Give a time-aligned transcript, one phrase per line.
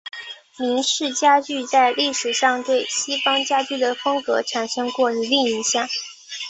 [0.57, 5.87] 明式家具在历史上对西方家具的风格产生过一定影响。